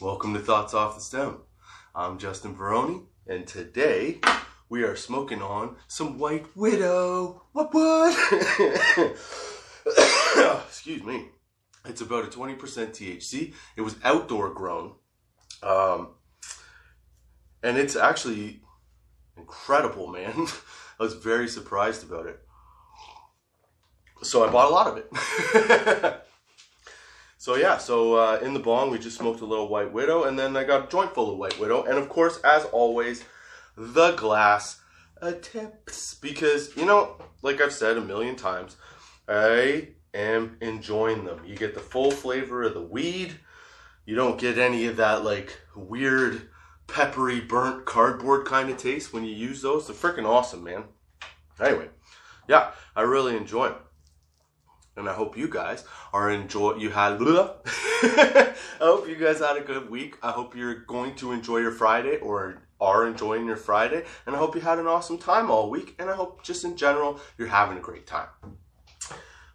[0.00, 1.42] Welcome to Thoughts Off the Stem.
[1.94, 4.20] I'm Justin Veroni, and today
[4.70, 7.42] we are smoking on some White Widow.
[7.52, 8.16] What what?
[10.66, 11.28] Excuse me.
[11.84, 13.52] It's about a 20% THC.
[13.76, 14.94] It was outdoor grown.
[15.62, 16.14] Um,
[17.62, 18.62] and it's actually
[19.36, 20.46] incredible, man.
[20.98, 22.40] I was very surprised about it.
[24.22, 26.22] So I bought a lot of it.
[27.50, 30.38] So yeah, so uh, in the bong we just smoked a little White Widow, and
[30.38, 33.24] then I got a joint full of White Widow, and of course, as always,
[33.76, 34.80] the glass
[35.16, 38.76] of tips because you know, like I've said a million times,
[39.28, 41.40] I am enjoying them.
[41.44, 43.34] You get the full flavor of the weed.
[44.06, 46.50] You don't get any of that like weird
[46.86, 49.88] peppery burnt cardboard kind of taste when you use those.
[49.88, 50.84] They're freaking awesome, man.
[51.60, 51.88] Anyway,
[52.46, 53.78] yeah, I really enjoy them
[55.00, 56.76] and I hope you guys are enjoy.
[56.76, 57.20] You had.
[57.20, 60.16] I hope you guys had a good week.
[60.22, 64.38] I hope you're going to enjoy your Friday or are enjoying your Friday, and I
[64.38, 65.96] hope you had an awesome time all week.
[65.98, 68.28] And I hope just in general you're having a great time.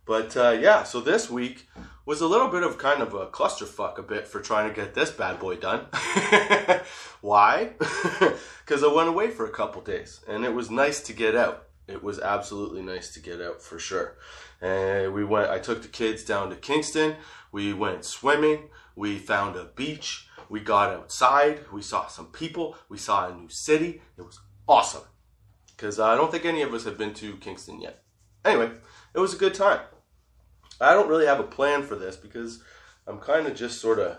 [0.05, 1.67] But uh, yeah, so this week
[2.05, 4.93] was a little bit of kind of a clusterfuck a bit for trying to get
[4.93, 5.88] this bad boy done.
[7.21, 7.73] Why?
[8.66, 11.67] Because I went away for a couple days, and it was nice to get out.
[11.88, 14.17] It was absolutely nice to get out for sure.
[14.61, 15.50] And we went.
[15.50, 17.16] I took the kids down to Kingston.
[17.52, 18.69] We went swimming.
[18.95, 20.28] We found a beach.
[20.50, 21.59] We got outside.
[21.72, 22.75] We saw some people.
[22.89, 24.02] We saw a new city.
[24.17, 25.03] It was awesome.
[25.75, 28.03] Because I don't think any of us have been to Kingston yet.
[28.44, 28.72] Anyway,
[29.13, 29.81] it was a good time.
[30.80, 32.61] I don't really have a plan for this because
[33.08, 34.17] I'm kind of just sort of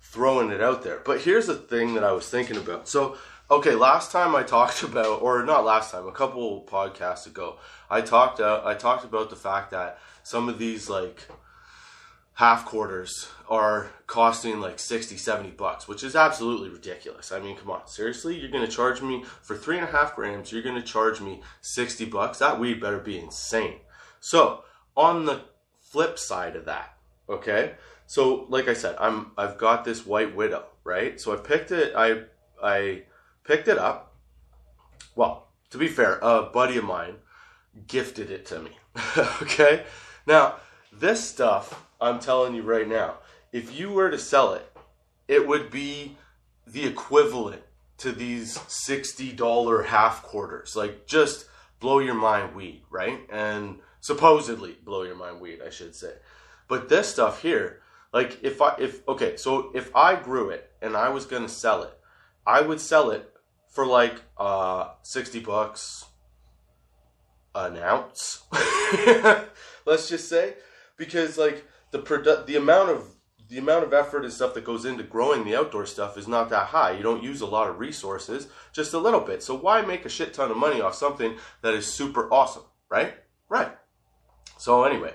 [0.00, 1.00] throwing it out there.
[1.04, 2.88] But here's the thing that I was thinking about.
[2.88, 3.16] So
[3.52, 7.58] Okay, last time I talked about, or not last time, a couple podcasts ago,
[7.90, 11.28] I talked uh, I talked about the fact that some of these like
[12.36, 17.30] half quarters are costing like 60 70 bucks which is absolutely ridiculous.
[17.30, 18.40] I mean come on seriously?
[18.40, 22.06] You're to charge me for three and a half grams you're to charge me 60
[22.06, 22.38] bucks?
[22.38, 23.80] That weed better be insane.
[24.20, 24.64] So
[24.96, 25.42] on the
[25.78, 26.96] flip side of that
[27.28, 27.74] okay?
[28.06, 31.20] So like i said i'm i've got this white widow right?
[31.20, 32.22] So i picked it i
[32.62, 33.02] i
[33.44, 34.14] picked it up.
[35.14, 37.16] Well, to be fair, a buddy of mine
[37.86, 38.70] gifted it to me.
[39.42, 39.84] okay?
[40.26, 40.56] Now,
[40.92, 43.16] this stuff, I'm telling you right now,
[43.52, 44.70] if you were to sell it,
[45.28, 46.16] it would be
[46.66, 47.62] the equivalent
[47.98, 50.76] to these $60 half quarters.
[50.76, 51.46] Like, just
[51.80, 53.20] blow your mind weed, right?
[53.30, 56.14] And supposedly blow your mind weed, I should say.
[56.68, 57.80] But this stuff here,
[58.12, 61.82] like, if I, if, okay, so if I grew it and I was gonna sell
[61.82, 61.98] it,
[62.46, 63.31] I would sell it
[63.72, 66.04] for like uh, 60 bucks
[67.54, 68.44] an ounce.
[69.86, 70.54] Let's just say
[70.96, 73.08] because like the produ- the amount of
[73.48, 76.48] the amount of effort and stuff that goes into growing the outdoor stuff is not
[76.50, 76.92] that high.
[76.92, 79.42] You don't use a lot of resources, just a little bit.
[79.42, 83.14] So why make a shit ton of money off something that is super awesome, right?
[83.48, 83.72] Right.
[84.58, 85.14] So anyway,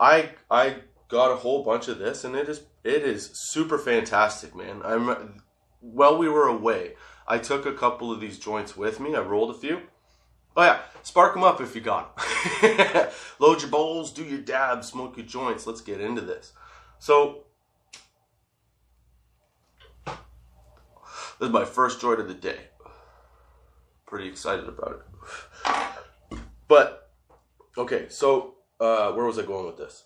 [0.00, 0.76] I I
[1.08, 4.80] got a whole bunch of this and it is it is super fantastic, man.
[4.84, 5.42] I'm
[5.80, 6.94] while we were away,
[7.28, 9.14] I took a couple of these joints with me.
[9.14, 9.80] I rolled a few.
[10.56, 13.08] Oh yeah, spark them up if you got them.
[13.38, 15.66] Load your bowls, do your dabs, smoke your joints.
[15.66, 16.52] Let's get into this.
[16.98, 17.44] So,
[20.06, 20.14] this
[21.42, 22.68] is my first joint of the day.
[24.06, 26.38] Pretty excited about it.
[26.68, 27.10] But,
[27.76, 30.04] okay, so uh, where was I going with this?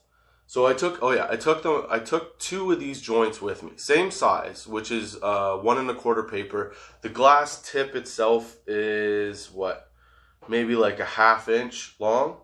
[0.50, 1.86] So I took, oh yeah, I took them.
[1.88, 5.88] I took two of these joints with me, same size, which is uh, one and
[5.88, 6.72] a quarter paper.
[7.02, 9.92] The glass tip itself is what,
[10.48, 12.38] maybe like a half inch long,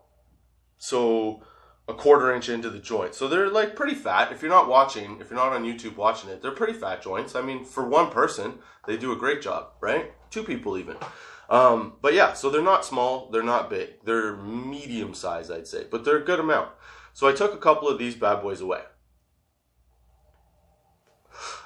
[0.77, 1.43] so
[1.89, 3.13] a quarter inch into the joint.
[3.13, 4.31] So they're like pretty fat.
[4.31, 7.35] If you're not watching, if you're not on YouTube watching it, they're pretty fat joints.
[7.35, 10.13] I mean, for one person, they do a great job, right?
[10.31, 10.95] Two people even.
[11.49, 15.83] Um, but yeah, so they're not small, they're not big, they're medium size, I'd say,
[15.91, 16.69] but they're a good amount.
[17.17, 18.81] So I took a couple of these bad boys away.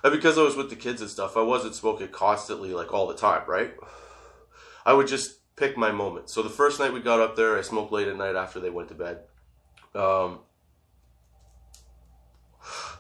[0.02, 3.06] And because I was with the kids and stuff, I wasn't smoking constantly, like all
[3.06, 3.74] the time, right?
[4.86, 6.30] I would just pick my moment.
[6.30, 8.70] So the first night we got up there, I smoked late at night after they
[8.70, 9.24] went to bed.
[9.94, 10.40] Um,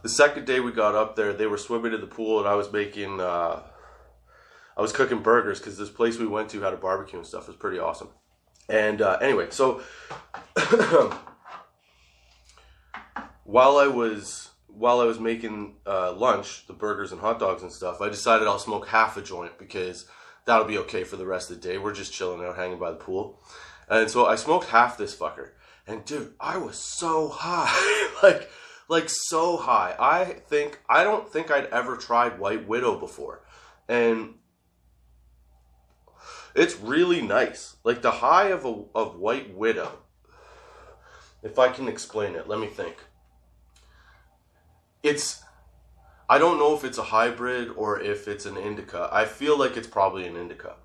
[0.03, 2.56] the second day we got up there, they were swimming in the pool, and I
[2.56, 3.62] was making, uh,
[4.75, 7.44] I was cooking burgers because this place we went to had a barbecue and stuff.
[7.44, 8.09] It was pretty awesome.
[8.68, 9.81] And uh, anyway, so
[13.43, 17.71] while I was while I was making uh, lunch, the burgers and hot dogs and
[17.71, 20.05] stuff, I decided I'll smoke half a joint because
[20.45, 21.77] that'll be okay for the rest of the day.
[21.77, 23.39] We're just chilling out, hanging by the pool,
[23.89, 25.49] and so I smoked half this fucker.
[25.88, 28.49] And dude, I was so high, like
[28.88, 29.95] like so high.
[29.99, 33.41] I think I don't think I'd ever tried White Widow before,
[33.88, 34.35] and
[36.55, 37.75] it's really nice.
[37.83, 39.99] Like the high of a of White Widow.
[41.43, 42.97] If I can explain it, let me think.
[45.03, 45.44] It's
[46.30, 49.09] I don't know if it's a hybrid or if it's an indica.
[49.12, 50.75] I feel like it's probably an indica.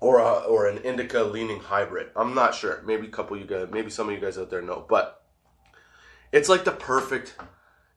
[0.00, 2.10] Or a, or an indica leaning hybrid.
[2.14, 2.82] I'm not sure.
[2.86, 5.24] Maybe a couple of you guys, maybe some of you guys out there know, but
[6.30, 7.34] it's like the perfect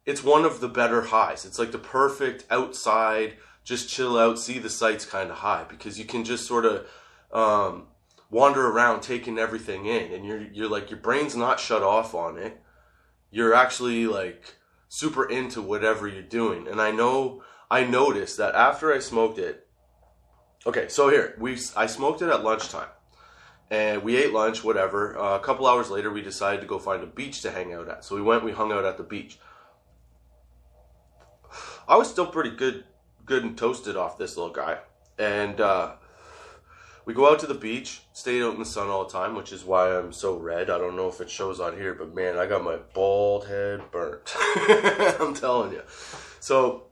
[0.06, 1.46] it's one of the better highs.
[1.46, 6.00] It's like the perfect outside, just chill out, see the sights kind of high because
[6.00, 6.88] you can just sort of
[7.32, 7.88] um,
[8.30, 12.38] wander around taking everything in, and you're you're like your brain's not shut off on
[12.38, 12.60] it.
[13.32, 14.56] You're actually like
[14.90, 16.68] super into whatever you're doing.
[16.68, 19.68] And I know I noticed that after I smoked it.
[20.68, 22.90] Okay, so here we I smoked it at lunchtime,
[23.72, 24.64] and we ate lunch.
[24.64, 25.18] Whatever.
[25.18, 27.88] Uh, a couple hours later, we decided to go find a beach to hang out
[27.90, 28.06] at.
[28.06, 28.44] So we went.
[28.44, 29.40] We hung out at the beach.
[31.88, 32.84] I was still pretty good,
[33.26, 34.80] good and toasted off this little guy,
[35.18, 35.94] and uh,
[37.06, 39.52] we go out to the beach, stay out in the sun all the time, which
[39.52, 40.70] is why I'm so red.
[40.70, 43.82] I don't know if it shows on here, but man, I got my bald head
[43.92, 44.34] burnt.
[45.20, 45.82] I'm telling you.
[46.40, 46.88] So,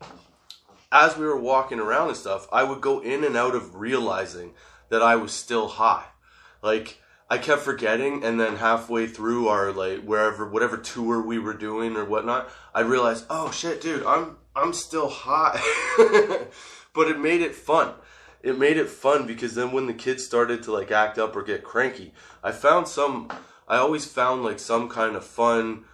[0.91, 4.53] as we were walking around and stuff, I would go in and out of realizing
[4.89, 6.05] that I was still high.
[6.63, 11.53] Like, I kept forgetting, and then halfway through our like wherever whatever tour we were
[11.53, 15.61] doing or whatnot, I realized, oh shit, dude, I'm I'm still high.
[16.95, 17.93] but it made it fun
[18.41, 21.43] it made it fun because then when the kids started to like act up or
[21.43, 22.13] get cranky,
[22.43, 23.29] I found some.
[23.67, 25.85] I always found like some kind of fun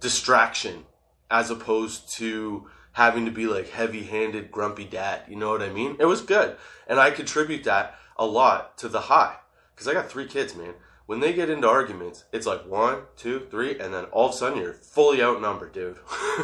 [0.00, 0.84] distraction
[1.30, 5.96] as opposed to having to be like heavy-handed grumpy dad you know what i mean
[5.98, 6.56] it was good
[6.86, 9.34] and i contribute that a lot to the high
[9.74, 10.74] because i got three kids man
[11.06, 14.36] when they get into arguments, it's like one, two, three, and then all of a
[14.36, 15.98] sudden you're fully outnumbered, dude.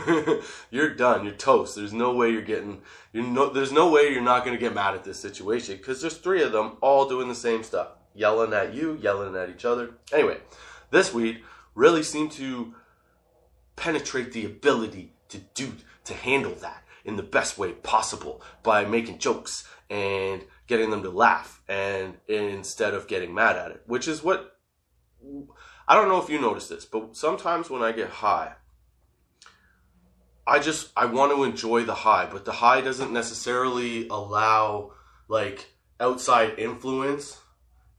[0.70, 1.24] you're done.
[1.24, 1.74] You're toast.
[1.74, 2.80] There's no way you're getting.
[3.12, 3.50] You no.
[3.50, 6.52] There's no way you're not gonna get mad at this situation because there's three of
[6.52, 9.90] them all doing the same stuff, yelling at you, yelling at each other.
[10.12, 10.38] Anyway,
[10.90, 11.42] this weed
[11.74, 12.74] really seemed to
[13.74, 15.72] penetrate the ability to do
[16.04, 21.10] to handle that in the best way possible by making jokes and getting them to
[21.10, 24.51] laugh and instead of getting mad at it, which is what
[25.88, 28.54] I don't know if you notice this, but sometimes when I get high,
[30.46, 34.92] I just I want to enjoy the high, but the high doesn't necessarily allow
[35.28, 37.40] like outside influence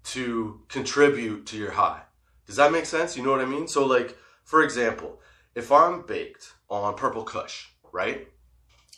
[0.06, 2.02] to contribute to your high.
[2.46, 3.16] Does that make sense?
[3.16, 3.68] You know what I mean?
[3.68, 5.22] So like for example,
[5.56, 8.28] if I'm baked on Purple Kush, right?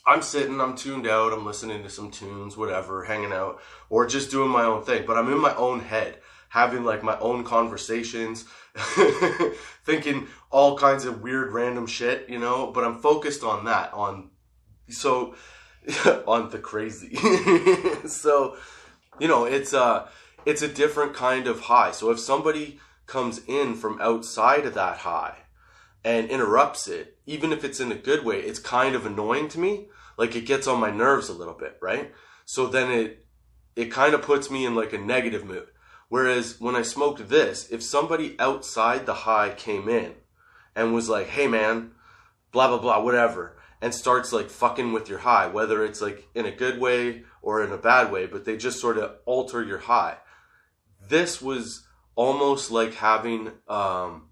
[0.06, 4.30] I'm sitting, I'm tuned out, I'm listening to some tunes, whatever, hanging out, or just
[4.30, 8.44] doing my own thing, but I'm in my own head having like my own conversations,
[9.84, 14.30] thinking all kinds of weird random shit, you know, but I'm focused on that, on
[14.88, 15.34] so
[16.26, 17.16] on the crazy.
[18.06, 18.56] so,
[19.18, 20.08] you know, it's uh
[20.44, 21.90] it's a different kind of high.
[21.90, 25.38] So if somebody comes in from outside of that high
[26.04, 29.58] and interrupts it, even if it's in a good way, it's kind of annoying to
[29.58, 29.88] me.
[30.16, 32.12] Like it gets on my nerves a little bit, right?
[32.44, 33.26] So then it
[33.74, 35.68] it kind of puts me in like a negative mood.
[36.08, 40.14] Whereas when I smoked this, if somebody outside the high came in
[40.74, 41.92] and was like, hey man,
[42.52, 46.46] blah, blah, blah, whatever, and starts like fucking with your high, whether it's like in
[46.46, 49.78] a good way or in a bad way, but they just sort of alter your
[49.78, 50.16] high.
[51.08, 54.28] This was almost like having, um,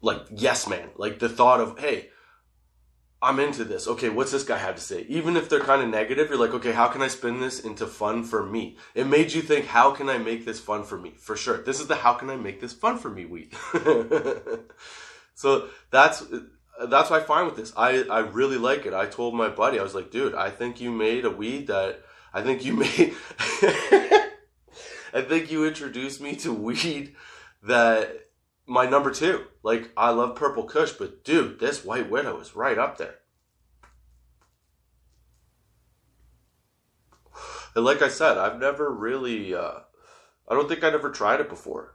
[0.00, 2.08] like yes man, like the thought of, hey,
[3.22, 3.86] I'm into this.
[3.86, 5.06] Okay, what's this guy have to say?
[5.08, 7.86] Even if they're kind of negative, you're like, okay, how can I spin this into
[7.86, 8.76] fun for me?
[8.96, 11.14] It made you think, how can I make this fun for me?
[11.16, 11.62] For sure.
[11.62, 13.54] This is the how can I make this fun for me week.
[15.34, 16.24] so that's
[16.88, 17.72] that's what I find with this.
[17.76, 18.92] I, I really like it.
[18.92, 22.00] I told my buddy, I was like, dude, I think you made a weed that
[22.34, 23.14] I think you made
[25.14, 27.14] I think you introduced me to weed
[27.62, 28.18] that
[28.66, 29.44] my number two.
[29.62, 33.16] Like, I love Purple Kush, but dude, this White Widow is right up there.
[37.74, 39.80] And like I said, I've never really, uh,
[40.48, 41.94] I don't think I'd ever tried it before.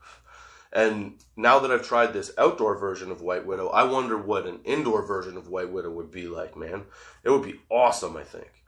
[0.74, 4.60] And now that I've tried this outdoor version of White Widow, I wonder what an
[4.66, 6.86] indoor version of White Widow would be like, man.
[7.24, 8.64] It would be awesome, I think.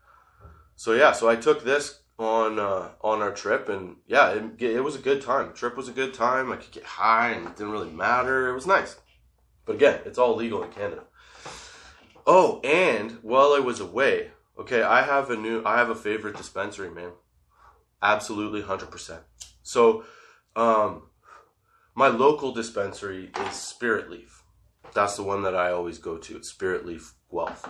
[0.76, 4.84] So yeah, so I took this on uh, on our trip, and yeah, it, it
[4.84, 5.54] was a good time.
[5.54, 6.52] Trip was a good time.
[6.52, 8.50] I could get high, and it didn't really matter.
[8.50, 8.98] It was nice.
[9.66, 11.04] But again, it's all legal in Canada.
[12.28, 16.38] Oh, and while I was away, okay, I have a new, I have a favorite
[16.38, 17.12] dispensary, man.
[18.02, 19.22] Absolutely, hundred percent.
[19.64, 20.04] So,
[20.56, 21.04] um,
[21.96, 24.42] my local dispensary is Spiritleaf.
[24.94, 26.38] That's the one that I always go to.
[26.38, 27.70] It's Spiritleaf Guelph.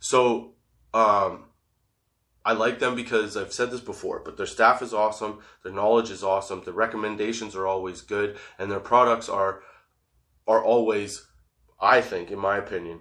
[0.00, 0.54] So
[0.92, 1.44] um,
[2.44, 6.10] I like them because I've said this before, but their staff is awesome, their knowledge
[6.10, 9.62] is awesome, their recommendations are always good, and their products are
[10.46, 11.26] are always,
[11.80, 13.00] I think, in my opinion,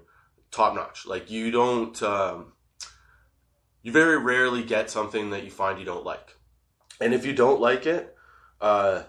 [0.50, 1.06] top notch.
[1.06, 2.54] Like you don't, um,
[3.82, 6.38] you very rarely get something that you find you don't like,
[7.02, 8.16] and if you don't like it,
[8.62, 9.04] uh,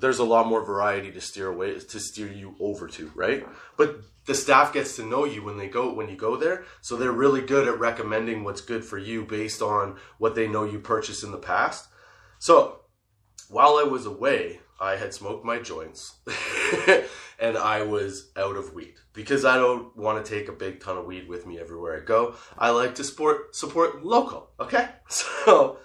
[0.00, 3.46] there's a lot more variety to steer away to steer you over to, right?
[3.76, 6.96] But the staff gets to know you when they go when you go there, so
[6.96, 10.78] they're really good at recommending what's good for you based on what they know you
[10.78, 11.88] purchased in the past.
[12.38, 12.80] So,
[13.48, 16.16] while I was away, I had smoked my joints
[17.38, 20.98] and I was out of weed because I don't want to take a big ton
[20.98, 22.34] of weed with me everywhere I go.
[22.58, 24.88] I like to support support local, okay?
[25.08, 25.78] So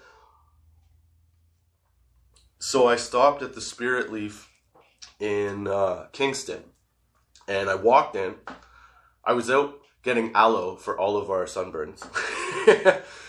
[2.62, 4.46] so I stopped at the Spiritleaf
[5.18, 6.62] in uh, Kingston,
[7.48, 8.36] and I walked in.
[9.24, 12.06] I was out getting aloe for all of our sunburns,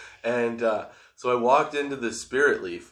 [0.23, 0.85] and uh,
[1.15, 2.91] so I walked into the Spiritleaf,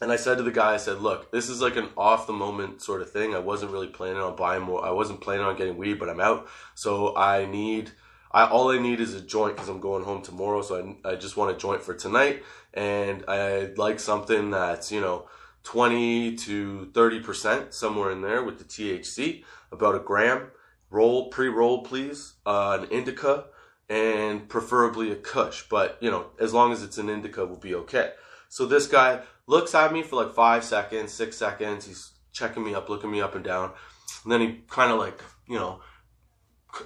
[0.00, 2.32] and I said to the guy, I said, "Look, this is like an off the
[2.32, 3.34] moment sort of thing.
[3.34, 4.84] I wasn't really planning on buying more.
[4.86, 6.46] I wasn't planning on getting weed, but I'm out,
[6.76, 7.90] so I need."
[8.30, 11.14] I, all I need is a joint because I'm going home tomorrow, so I, I
[11.16, 15.26] just want a joint for tonight, and I'd like something that's you know
[15.64, 20.50] 20 to 30%, somewhere in there with the THC, about a gram.
[20.90, 22.34] Roll, pre roll, please.
[22.44, 23.44] Uh, an indica
[23.88, 25.64] and preferably a kush.
[25.70, 28.12] But, you know, as long as it's an indica, will be okay.
[28.48, 31.86] So this guy looks at me for like five seconds, six seconds.
[31.86, 33.72] He's checking me up, looking me up and down.
[34.24, 35.80] And then he kind of like, you know,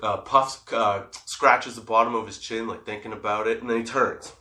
[0.03, 3.61] uh, puffs, uh, scratches the bottom of his chin, like thinking about it.
[3.61, 4.33] And then he turns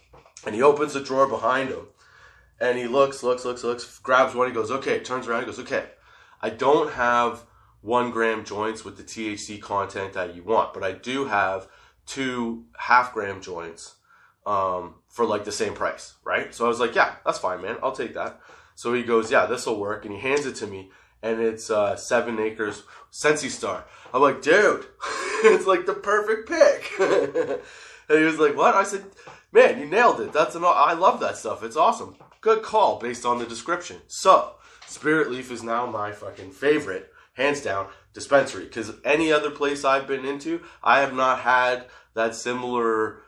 [0.46, 1.88] and he opens the drawer behind him
[2.60, 4.48] and he looks, looks, looks, looks, grabs one.
[4.48, 5.00] He goes, okay.
[5.00, 5.42] Turns around.
[5.42, 5.86] He goes, okay.
[6.42, 7.44] I don't have
[7.82, 11.68] one gram joints with the THC content that you want, but I do have
[12.06, 13.96] two half gram joints
[14.46, 16.54] um, for like the same price, right?
[16.54, 17.78] So I was like, yeah, that's fine, man.
[17.84, 18.40] I'll take that.
[18.76, 20.90] So he goes, yeah, this will work, and he hands it to me,
[21.22, 23.86] and it's uh, seven acres Sensi Star.
[24.14, 24.86] I'm like, dude,
[25.44, 26.92] it's like the perfect pick.
[28.10, 28.76] and he was like, what?
[28.76, 29.06] I said,
[29.52, 30.34] man, you nailed it.
[30.34, 30.64] That's an.
[30.66, 31.64] I love that stuff.
[31.64, 32.16] It's awesome.
[32.46, 33.98] Good call based on the description.
[34.06, 34.52] So,
[34.86, 38.66] Spiritleaf is now my fucking favorite, hands down, dispensary.
[38.66, 43.24] Because any other place I've been into, I have not had that similar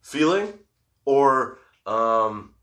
[0.00, 0.54] feeling
[1.04, 2.56] or um,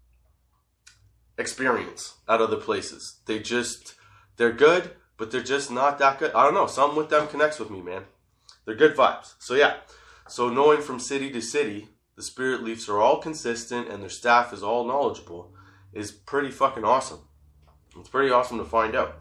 [1.38, 3.22] experience at other places.
[3.26, 3.96] They just,
[4.36, 6.34] they're good, but they're just not that good.
[6.34, 6.68] I don't know.
[6.68, 8.04] Something with them connects with me, man.
[8.66, 9.36] They're good vibes.
[9.40, 9.76] So, yeah.
[10.28, 11.88] So, knowing from city to city,
[12.20, 15.54] the Spiritleafs are all consistent and their staff is all knowledgeable
[15.94, 17.22] is pretty fucking awesome.
[17.98, 19.20] It's pretty awesome to find out.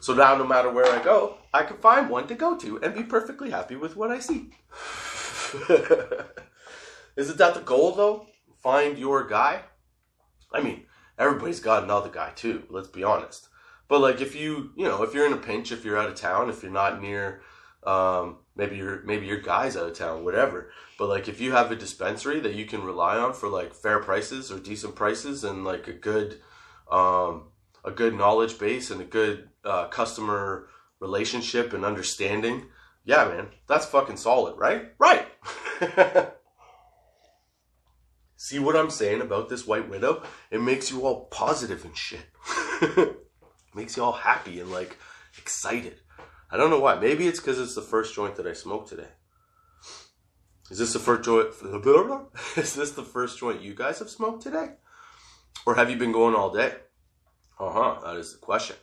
[0.00, 2.92] So now, no matter where I go, I can find one to go to and
[2.92, 4.50] be perfectly happy with what I see.
[7.16, 8.26] Isn't that the goal, though?
[8.56, 9.60] Find your guy?
[10.52, 13.48] I mean, everybody's got another guy, too, let's be honest.
[13.86, 16.16] But, like, if you, you know, if you're in a pinch, if you're out of
[16.16, 17.42] town, if you're not near
[17.86, 20.70] um, maybe your maybe your guy's out of town, whatever.
[20.98, 24.00] But like if you have a dispensary that you can rely on for like fair
[24.00, 26.40] prices or decent prices and like a good
[26.90, 27.48] um,
[27.84, 30.68] a good knowledge base and a good uh, customer
[31.00, 32.66] relationship and understanding,
[33.04, 34.92] yeah, man, that's fucking solid, right?
[34.98, 35.26] Right.
[38.36, 40.22] See what I'm saying about this White Widow?
[40.50, 42.26] It makes you all positive and shit.
[43.74, 44.98] makes you all happy and like
[45.38, 46.00] excited.
[46.54, 46.94] I don't know why.
[46.94, 49.08] Maybe it's because it's the first joint that I smoked today.
[50.70, 51.48] Is this the first joint?
[52.56, 54.74] Is this the first joint you guys have smoked today,
[55.66, 56.74] or have you been going all day?
[57.58, 58.00] Uh huh.
[58.04, 58.76] That is the question.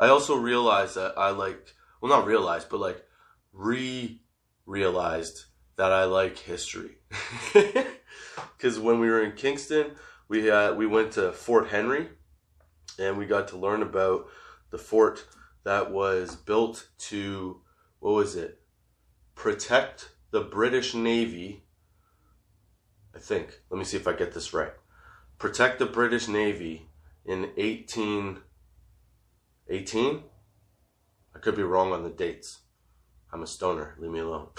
[0.00, 3.04] I also realized that I like, well, not realized, but like
[3.52, 4.22] re
[4.64, 5.44] realized
[5.76, 6.96] that I like history.
[8.56, 9.92] Because when we were in Kingston,
[10.28, 12.08] we uh, we went to Fort Henry,
[12.98, 14.26] and we got to learn about
[14.70, 15.26] the fort
[15.64, 17.60] that was built to
[18.00, 18.60] what was it?
[19.34, 21.64] Protect the British Navy.
[23.14, 23.60] I think.
[23.70, 24.72] Let me see if I get this right.
[25.38, 26.90] Protect the British Navy
[27.24, 30.22] in 1818.
[31.34, 32.58] I could be wrong on the dates.
[33.32, 33.94] I'm a stoner.
[33.98, 34.48] Leave me alone.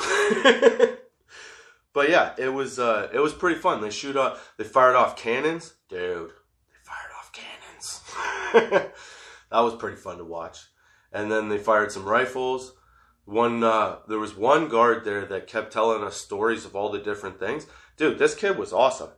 [1.94, 3.82] but yeah, it was uh, it was pretty fun.
[3.82, 6.32] They shoot off, they fired off cannons, dude.
[8.54, 8.94] that
[9.52, 10.60] was pretty fun to watch.
[11.12, 12.74] And then they fired some rifles.
[13.26, 17.00] One, uh, there was one guard there that kept telling us stories of all the
[17.00, 17.68] different things.
[17.98, 19.10] Dude, this kid was awesome.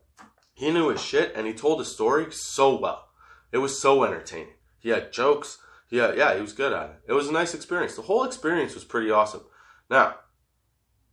[0.54, 3.10] he knew his shit and he told his story so well.
[3.52, 4.56] It was so entertaining.
[4.80, 5.60] He had jokes.
[5.90, 6.96] Yeah, yeah, he was good at it.
[7.08, 7.96] It was a nice experience.
[7.96, 9.42] The whole experience was pretty awesome.
[9.90, 10.16] Now,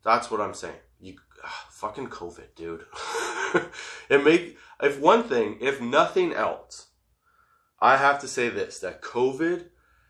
[0.04, 0.76] that's what I'm saying.
[1.00, 2.84] You ugh, fucking COVID, dude.
[4.08, 6.87] it make if one thing, if nothing else,
[7.80, 9.66] I have to say this that COVID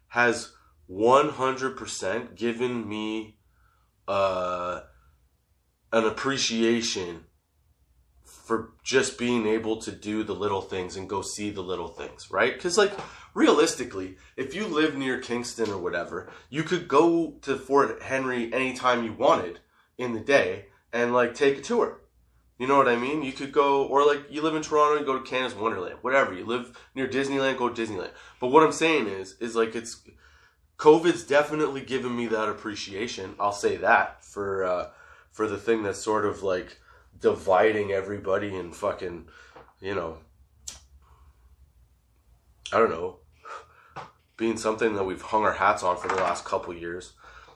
[0.08, 0.52] has
[0.90, 3.38] 100% given me
[4.06, 4.80] uh,
[5.92, 7.24] an appreciation
[8.24, 12.30] for just being able to do the little things and go see the little things,
[12.30, 12.54] right?
[12.54, 12.92] Because, like,
[13.34, 19.04] realistically, if you live near Kingston or whatever, you could go to Fort Henry anytime
[19.04, 19.60] you wanted
[19.98, 22.00] in the day and, like, take a tour.
[22.58, 23.22] You know what I mean?
[23.22, 26.34] You could go, or like you live in Toronto you go to Canada's Wonderland, whatever.
[26.34, 28.10] You live near Disneyland, go to Disneyland.
[28.40, 30.02] But what I'm saying is, is like it's
[30.76, 33.36] COVID's definitely given me that appreciation.
[33.38, 34.90] I'll say that for uh,
[35.30, 36.78] for the thing that's sort of like
[37.20, 39.28] dividing everybody and fucking,
[39.80, 40.18] you know,
[42.72, 43.18] I don't know,
[44.36, 47.12] being something that we've hung our hats on for the last couple years.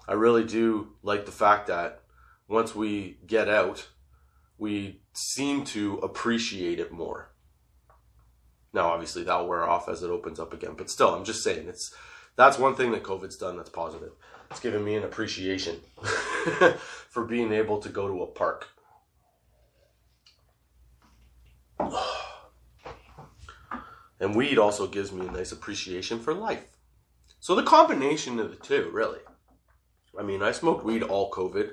[0.07, 2.03] I really do like the fact that
[2.49, 3.89] once we get out,
[4.62, 7.33] we seem to appreciate it more.
[8.73, 11.66] Now, obviously, that'll wear off as it opens up again, but still, I'm just saying
[11.69, 11.92] it's
[12.37, 14.12] that's one thing that COVID's done that's positive.
[14.52, 15.81] It's given me an appreciation
[17.11, 18.69] for being able to go to a park.
[24.21, 26.76] And weed also gives me a nice appreciation for life.
[27.40, 29.19] So the combination of the two, really.
[30.16, 31.73] I mean, I smoked weed all COVID.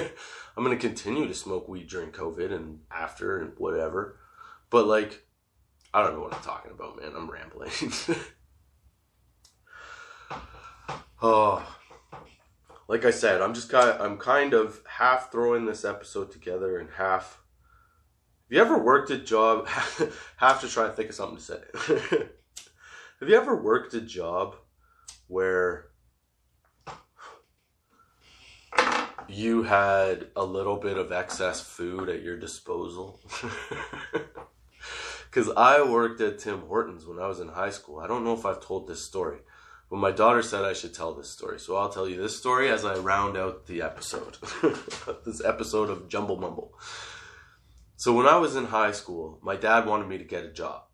[0.56, 4.18] I'm going to continue to smoke weed during COVID and after and whatever.
[4.70, 5.26] But like,
[5.92, 7.12] I don't know what I'm talking about, man.
[7.14, 7.70] I'm rambling.
[11.22, 11.76] oh,
[12.88, 13.88] like I said, I'm just kind.
[13.88, 17.40] Of, I'm kind of half throwing this episode together and half
[18.48, 19.66] have you ever worked a job?
[20.36, 21.60] have to try and think of something to say.
[23.18, 24.54] Have you ever worked a job
[25.26, 25.86] where
[29.28, 33.20] you had a little bit of excess food at your disposal?
[35.36, 37.98] Because I worked at Tim Hortons when I was in high school.
[37.98, 39.40] I don't know if I've told this story,
[39.90, 41.60] but my daughter said I should tell this story.
[41.60, 44.38] So I'll tell you this story as I round out the episode.
[45.26, 46.72] this episode of Jumble Mumble.
[47.96, 50.84] So when I was in high school, my dad wanted me to get a job.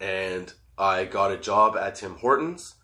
[0.00, 2.76] And I got a job at Tim Hortons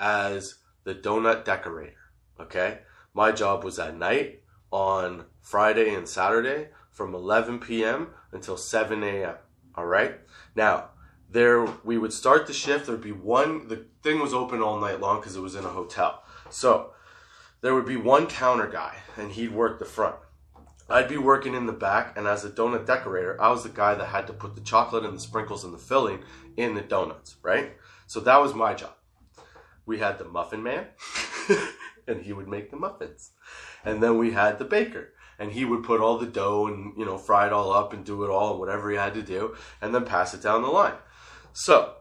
[0.00, 2.10] as the donut decorator.
[2.40, 2.78] Okay?
[3.16, 8.08] My job was at night on Friday and Saturday from 11 p.m.
[8.30, 9.36] until 7 a.m.
[9.74, 10.20] All right?
[10.54, 10.90] Now,
[11.30, 12.84] there we would start the shift.
[12.86, 15.68] There'd be one, the thing was open all night long because it was in a
[15.68, 16.24] hotel.
[16.50, 16.92] So
[17.62, 20.16] there would be one counter guy and he'd work the front.
[20.90, 23.94] I'd be working in the back, and as a donut decorator, I was the guy
[23.94, 26.22] that had to put the chocolate and the sprinkles and the filling
[26.58, 27.72] in the donuts, right?
[28.06, 28.92] So that was my job.
[29.86, 30.86] We had the muffin man,
[32.06, 33.32] and he would make the muffins.
[33.84, 37.04] And then we had the baker, and he would put all the dough and, you
[37.04, 39.94] know, fry it all up and do it all whatever he had to do, and
[39.94, 40.94] then pass it down the line.
[41.52, 41.94] So,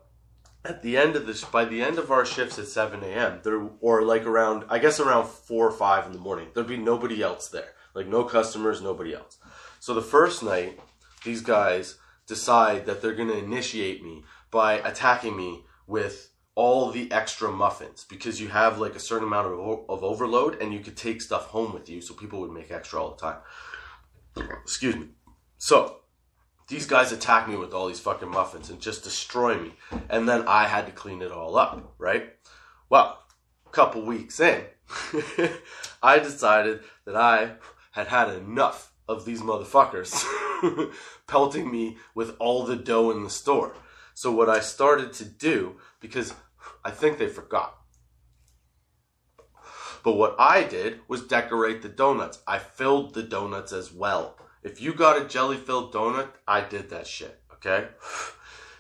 [0.64, 3.70] at the end of this, by the end of our shifts at 7 a.m., there,
[3.82, 7.22] or like around, I guess around 4 or 5 in the morning, there'd be nobody
[7.22, 9.40] else there like no customers, nobody else.
[9.80, 10.80] So the first night,
[11.24, 17.12] these guys decide that they're going to initiate me by attacking me with all the
[17.12, 20.96] extra muffins because you have like a certain amount of, of overload and you could
[20.96, 23.38] take stuff home with you so people would make extra all the time.
[24.64, 25.08] Excuse me.
[25.58, 25.98] So
[26.68, 29.74] these guys attack me with all these fucking muffins and just destroy me.
[30.10, 32.34] And then I had to clean it all up, right?
[32.90, 33.20] Well,
[33.66, 34.64] a couple weeks in,
[36.04, 37.56] I decided that I
[37.92, 40.24] had had enough of these motherfuckers
[41.28, 43.76] pelting me with all the dough in the store.
[44.14, 46.34] So what I started to do, because
[46.86, 47.76] I think they forgot.
[50.04, 52.44] But what I did was decorate the donuts.
[52.48, 54.38] I filled the donuts as well.
[54.62, 57.90] If you got a jelly filled donut, I did that shit, okay?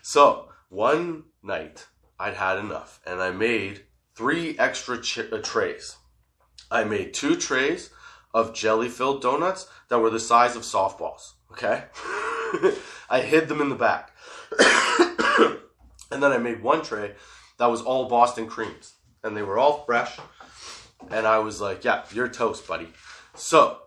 [0.03, 1.87] So one night
[2.19, 5.95] I'd had enough and I made three extra ch- uh, trays.
[6.69, 7.89] I made two trays
[8.31, 11.33] of jelly filled donuts that were the size of softballs.
[11.53, 11.85] Okay?
[13.09, 14.11] I hid them in the back.
[16.11, 17.15] and then I made one tray
[17.57, 18.93] that was all Boston creams.
[19.23, 20.17] And they were all fresh.
[21.09, 22.89] And I was like, yeah, you're toast, buddy.
[23.35, 23.79] So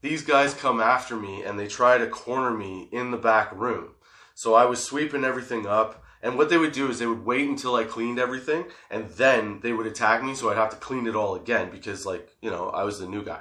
[0.00, 3.90] these guys come after me and they try to corner me in the back room.
[4.34, 6.02] So I was sweeping everything up.
[6.22, 9.60] And what they would do is they would wait until I cleaned everything and then
[9.62, 10.34] they would attack me.
[10.34, 13.06] So I'd have to clean it all again because, like, you know, I was the
[13.06, 13.40] new guy.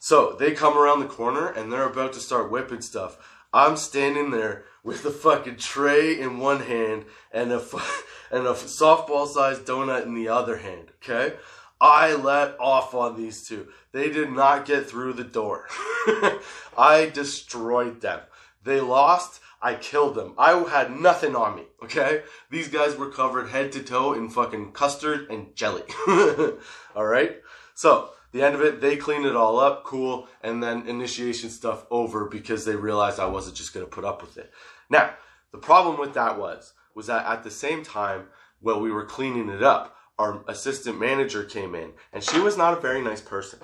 [0.00, 3.18] So they come around the corner and they're about to start whipping stuff.
[3.52, 7.58] I'm standing there with a fucking tray in one hand and a
[8.30, 10.92] and a softball sized donut in the other hand.
[11.02, 11.36] Okay,
[11.80, 13.68] I let off on these two.
[13.92, 15.66] They did not get through the door.
[16.78, 18.20] I destroyed them.
[18.62, 19.40] They lost.
[19.62, 20.34] I killed them.
[20.38, 22.22] I had nothing on me, okay?
[22.50, 25.82] These guys were covered head to toe in fucking custard and jelly.
[26.96, 27.42] Alright?
[27.74, 31.84] So, the end of it, they cleaned it all up, cool, and then initiation stuff
[31.90, 34.52] over because they realized I wasn't just gonna put up with it.
[34.88, 35.14] Now,
[35.52, 38.26] the problem with that was, was that at the same time,
[38.60, 42.76] while we were cleaning it up, our assistant manager came in and she was not
[42.76, 43.58] a very nice person.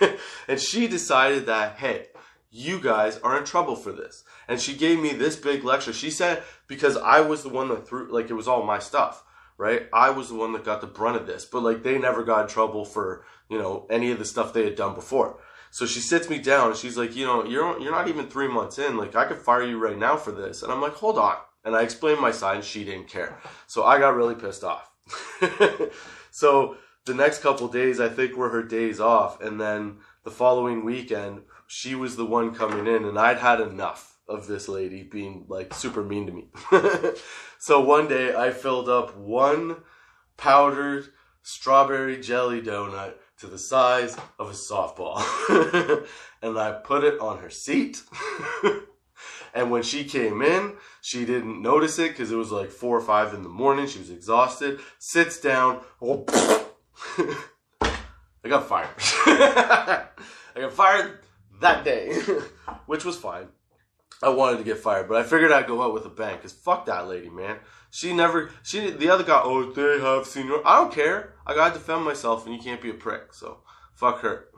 [0.48, 2.08] and she decided that, hey,
[2.50, 4.24] you guys are in trouble for this.
[4.46, 5.92] And she gave me this big lecture.
[5.92, 9.24] She said, because I was the one that threw, like, it was all my stuff,
[9.60, 9.88] right?
[9.92, 11.44] I was the one that got the brunt of this.
[11.44, 14.64] But, like, they never got in trouble for, you know, any of the stuff they
[14.64, 15.38] had done before.
[15.70, 18.48] So she sits me down and she's like, you know, you're, you're not even three
[18.48, 18.96] months in.
[18.96, 20.62] Like, I could fire you right now for this.
[20.62, 21.36] And I'm like, hold on.
[21.62, 23.38] And I explained my side and she didn't care.
[23.66, 24.90] So I got really pissed off.
[26.30, 29.42] so the next couple days, I think, were her days off.
[29.42, 34.09] And then the following weekend, she was the one coming in, and I'd had enough
[34.30, 36.48] of this lady being like super mean to me.
[37.58, 39.76] so one day, I filled up one
[40.36, 41.08] powdered
[41.42, 45.18] strawberry jelly donut to the size of a softball.
[46.42, 48.02] and I put it on her seat.
[49.52, 53.00] And when she came in, she didn't notice it because it was like four or
[53.00, 53.86] five in the morning.
[53.86, 54.80] She was exhausted.
[54.98, 55.80] Sits down.
[56.00, 56.64] I
[58.48, 58.88] got fired.
[59.26, 60.06] I
[60.54, 61.18] got fired
[61.60, 62.14] that day,
[62.86, 63.48] which was fine.
[64.22, 66.52] I wanted to get fired, but I figured I'd go out with a bang because
[66.52, 67.56] fuck that lady, man.
[67.90, 70.66] She never, she, the other guy, oh, they have senior.
[70.66, 71.34] I don't care.
[71.46, 73.62] I gotta defend myself and you can't be a prick, so
[73.94, 74.48] fuck her.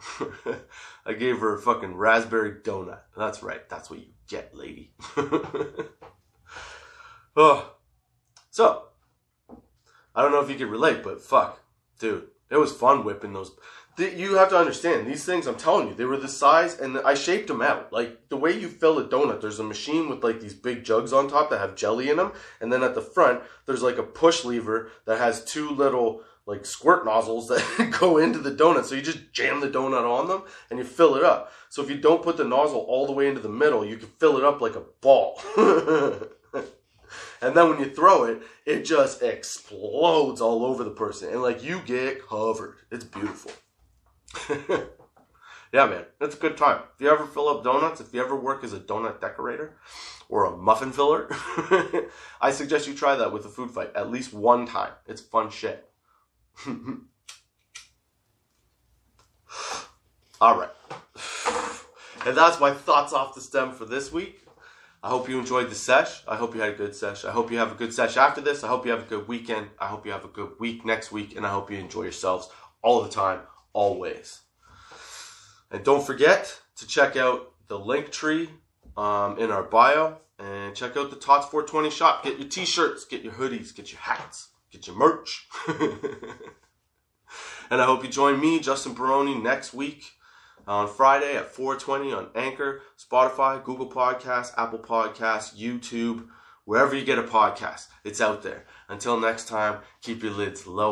[1.07, 3.01] I gave her a fucking raspberry donut.
[3.17, 3.69] That's right.
[3.69, 4.95] That's what you get, lady.
[7.37, 7.75] oh.
[8.51, 8.89] So,
[10.15, 11.61] I don't know if you can relate, but fuck.
[11.99, 13.53] Dude, it was fun whipping those.
[13.99, 17.13] You have to understand, these things, I'm telling you, they were the size, and I
[17.13, 17.93] shaped them out.
[17.93, 21.13] Like, the way you fill a donut, there's a machine with, like, these big jugs
[21.13, 24.03] on top that have jelly in them, and then at the front, there's, like, a
[24.03, 28.85] push lever that has two little like squirt nozzles that go into the donut.
[28.85, 31.53] So you just jam the donut on them and you fill it up.
[31.69, 34.09] So if you don't put the nozzle all the way into the middle, you can
[34.09, 35.41] fill it up like a ball.
[37.41, 41.31] and then when you throw it, it just explodes all over the person.
[41.31, 42.77] And like you get covered.
[42.91, 43.53] It's beautiful.
[45.73, 46.81] yeah, man, it's a good time.
[46.95, 49.77] If you ever fill up donuts, if you ever work as a donut decorator
[50.29, 51.29] or a muffin filler,
[52.41, 54.93] I suggest you try that with a food fight at least one time.
[55.07, 55.89] It's fun shit.
[60.41, 60.71] All right.
[62.25, 64.42] And that's my thoughts off the stem for this week.
[65.03, 66.23] I hope you enjoyed the sesh.
[66.29, 67.25] I hope you had a good sesh.
[67.25, 68.63] I hope you have a good sesh after this.
[68.63, 69.69] I hope you have a good weekend.
[69.79, 71.37] I hope you have a good week next week.
[71.37, 72.49] And I hope you enjoy yourselves
[72.83, 73.41] all the time,
[73.73, 74.43] always.
[75.71, 78.49] And don't forget to check out the Linktree
[78.97, 82.23] um, in our bio and check out the Tots 420 shop.
[82.23, 85.47] Get your t shirts, get your hoodies, get your hats get your merch.
[87.71, 90.13] and I hope you join me, Justin Baroni, next week
[90.67, 96.29] Uh, on Friday at 4:20 on Anchor, Spotify, Google Podcasts, Apple Podcasts, YouTube,
[96.65, 97.89] wherever you get a podcast.
[98.05, 98.65] It's out there.
[98.89, 100.91] Until next time, keep your lids low.